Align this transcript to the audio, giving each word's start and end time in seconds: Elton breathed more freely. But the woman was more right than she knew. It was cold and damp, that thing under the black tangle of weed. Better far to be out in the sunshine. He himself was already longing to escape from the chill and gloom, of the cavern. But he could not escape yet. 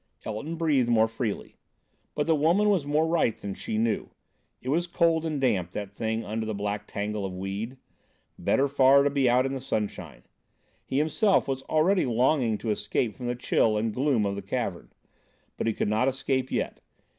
Elton 0.25 0.55
breathed 0.55 0.89
more 0.89 1.07
freely. 1.07 1.57
But 2.15 2.25
the 2.25 2.33
woman 2.35 2.69
was 2.69 2.87
more 2.87 3.05
right 3.05 3.37
than 3.37 3.53
she 3.53 3.77
knew. 3.77 4.09
It 4.59 4.69
was 4.69 4.87
cold 4.87 5.27
and 5.27 5.39
damp, 5.39 5.69
that 5.73 5.91
thing 5.93 6.25
under 6.25 6.43
the 6.43 6.55
black 6.55 6.87
tangle 6.87 7.23
of 7.23 7.35
weed. 7.37 7.77
Better 8.39 8.67
far 8.67 9.03
to 9.03 9.11
be 9.11 9.29
out 9.29 9.45
in 9.45 9.53
the 9.53 9.61
sunshine. 9.61 10.23
He 10.83 10.97
himself 10.97 11.47
was 11.47 11.61
already 11.69 12.07
longing 12.07 12.57
to 12.57 12.71
escape 12.71 13.15
from 13.15 13.27
the 13.27 13.35
chill 13.35 13.77
and 13.77 13.93
gloom, 13.93 14.25
of 14.25 14.33
the 14.33 14.41
cavern. 14.41 14.91
But 15.55 15.67
he 15.67 15.73
could 15.73 15.87
not 15.87 16.07
escape 16.07 16.51
yet. 16.51 16.81